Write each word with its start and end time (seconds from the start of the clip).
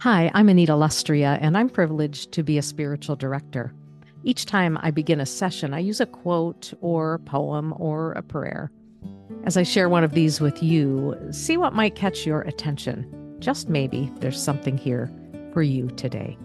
Hi, 0.00 0.30
I'm 0.34 0.50
Anita 0.50 0.72
Lustrea, 0.72 1.38
and 1.40 1.56
I'm 1.56 1.70
privileged 1.70 2.30
to 2.32 2.42
be 2.42 2.58
a 2.58 2.62
spiritual 2.62 3.16
director. 3.16 3.72
Each 4.24 4.44
time 4.44 4.76
I 4.82 4.90
begin 4.90 5.20
a 5.20 5.26
session, 5.26 5.72
I 5.72 5.78
use 5.78 6.02
a 6.02 6.06
quote 6.06 6.74
or 6.82 7.18
poem 7.20 7.72
or 7.78 8.12
a 8.12 8.22
prayer. 8.22 8.70
As 9.44 9.56
I 9.56 9.62
share 9.62 9.88
one 9.88 10.04
of 10.04 10.12
these 10.12 10.38
with 10.38 10.62
you, 10.62 11.16
see 11.30 11.56
what 11.56 11.72
might 11.72 11.94
catch 11.94 12.26
your 12.26 12.42
attention. 12.42 13.10
Just 13.38 13.70
maybe 13.70 14.12
there's 14.16 14.40
something 14.40 14.76
here 14.76 15.10
for 15.54 15.62
you 15.62 15.88
today. 15.92 16.36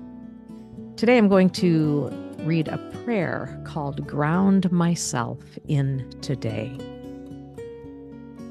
Today 0.95 1.17
I'm 1.17 1.27
going 1.27 1.49
to 1.49 2.09
read 2.43 2.69
a 2.69 2.77
prayer 3.03 3.61
called 3.65 4.07
Ground 4.07 4.71
Myself 4.71 5.39
in 5.67 6.09
Today. 6.21 6.77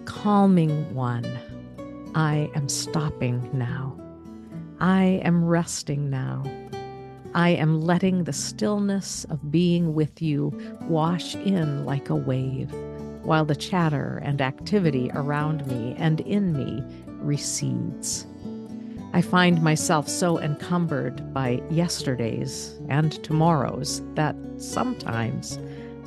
Calming 0.04 0.94
One, 0.94 1.26
I 2.14 2.50
am 2.54 2.68
stopping 2.68 3.48
now. 3.54 3.99
I 4.80 5.20
am 5.24 5.44
resting 5.44 6.08
now. 6.08 6.42
I 7.34 7.50
am 7.50 7.82
letting 7.82 8.24
the 8.24 8.32
stillness 8.32 9.24
of 9.26 9.50
being 9.50 9.92
with 9.94 10.22
you 10.22 10.58
wash 10.88 11.34
in 11.34 11.84
like 11.84 12.08
a 12.08 12.14
wave, 12.14 12.72
while 13.22 13.44
the 13.44 13.54
chatter 13.54 14.22
and 14.24 14.40
activity 14.40 15.10
around 15.14 15.66
me 15.66 15.94
and 15.98 16.20
in 16.22 16.54
me 16.54 16.82
recedes. 17.18 18.26
I 19.12 19.20
find 19.20 19.62
myself 19.62 20.08
so 20.08 20.38
encumbered 20.40 21.34
by 21.34 21.62
yesterdays 21.70 22.74
and 22.88 23.12
tomorrows 23.22 24.00
that 24.14 24.34
sometimes 24.56 25.58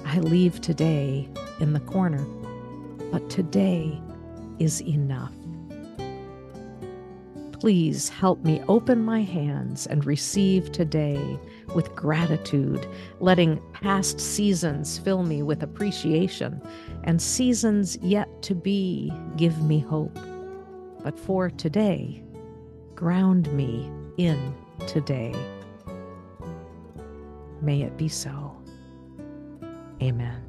I 0.06 0.18
leave 0.18 0.62
today 0.62 1.30
in 1.60 1.74
the 1.74 1.80
corner. 1.82 2.26
But 3.12 3.30
today 3.30 4.02
is 4.58 4.82
enough. 4.82 5.34
Please 7.64 8.10
help 8.10 8.44
me 8.44 8.62
open 8.68 9.06
my 9.06 9.22
hands 9.22 9.88
and 9.88 10.04
receive 10.06 10.74
today 10.74 11.40
with 11.74 11.96
gratitude, 11.96 12.86
letting 13.22 13.58
past 13.72 14.20
seasons 14.20 14.98
fill 14.98 15.24
me 15.24 15.44
with 15.44 15.64
appreciation, 15.64 16.62
and 17.06 17.22
seasons 17.22 17.98
yet 18.02 18.28
to 18.42 18.54
be 18.54 19.14
give 19.38 19.64
me 19.64 19.80
hope. 19.80 20.20
But 21.06 21.18
for 21.18 21.50
today, 21.50 22.22
ground 22.96 23.50
me 23.54 23.90
in 24.18 24.54
today. 24.86 25.34
May 27.62 27.84
it 27.84 27.96
be 27.96 28.10
so. 28.10 28.62
Amen. 30.02 30.44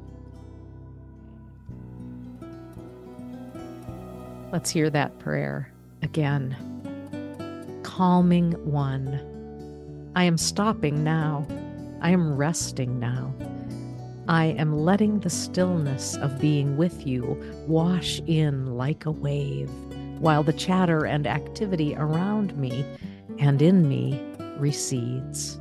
Let's 4.51 4.69
hear 4.69 4.89
that 4.89 5.17
prayer 5.19 5.71
again 6.01 6.74
calming 7.95 8.51
one. 8.69 9.21
I 10.17 10.25
am 10.25 10.37
stopping 10.37 11.01
now. 11.01 11.47
I 12.01 12.09
am 12.09 12.35
resting 12.35 12.99
now. 12.99 13.33
I 14.27 14.47
am 14.47 14.77
letting 14.77 15.21
the 15.21 15.29
stillness 15.29 16.17
of 16.17 16.41
being 16.41 16.75
with 16.75 17.07
you 17.07 17.41
wash 17.69 18.19
in 18.27 18.75
like 18.75 19.05
a 19.05 19.11
wave, 19.11 19.69
while 20.19 20.43
the 20.43 20.51
chatter 20.51 21.05
and 21.05 21.25
activity 21.25 21.95
around 21.95 22.57
me 22.57 22.85
and 23.39 23.61
in 23.61 23.87
me 23.87 24.21
recedes. 24.57 25.57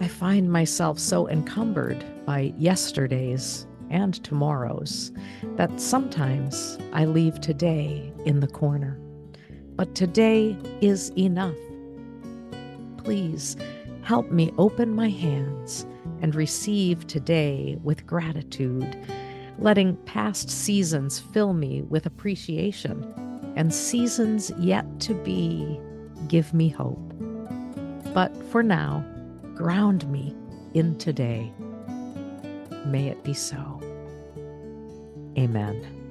I 0.00 0.08
find 0.08 0.50
myself 0.50 0.98
so 0.98 1.28
encumbered 1.28 2.02
by 2.24 2.54
yesterdays 2.56 3.66
and 3.90 4.14
tomorrows 4.24 5.12
that 5.56 5.82
sometimes 5.82 6.78
I 6.94 7.04
leave 7.04 7.42
today 7.42 8.10
in 8.24 8.40
the 8.40 8.48
corner 8.48 8.98
but 9.76 9.94
today 9.94 10.56
is 10.80 11.10
enough. 11.16 11.54
Please 12.96 13.56
help 14.02 14.30
me 14.30 14.52
open 14.58 14.94
my 14.94 15.08
hands 15.08 15.86
and 16.22 16.34
receive 16.34 17.06
today 17.06 17.78
with 17.82 18.06
gratitude, 18.06 18.96
letting 19.58 19.96
past 20.04 20.50
seasons 20.50 21.18
fill 21.18 21.52
me 21.52 21.82
with 21.82 22.06
appreciation 22.06 23.04
and 23.56 23.72
seasons 23.72 24.50
yet 24.58 25.00
to 25.00 25.14
be 25.14 25.80
give 26.28 26.52
me 26.54 26.68
hope. 26.68 27.12
But 28.14 28.34
for 28.50 28.62
now, 28.62 29.04
ground 29.54 30.10
me 30.10 30.34
in 30.74 30.96
today. 30.98 31.52
May 32.86 33.08
it 33.08 33.22
be 33.24 33.34
so. 33.34 33.80
Amen. 35.38 36.05